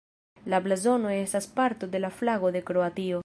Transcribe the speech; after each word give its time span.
La 0.53 0.59
blazono 0.67 1.11
estas 1.17 1.49
parto 1.61 1.91
de 1.97 2.03
la 2.05 2.13
flago 2.21 2.53
de 2.57 2.65
Kroatio. 2.71 3.19